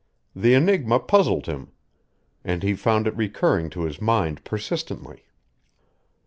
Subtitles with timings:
[0.35, 1.73] The enigma puzzled him,
[2.43, 5.25] and he found it recurring to his mind persistently.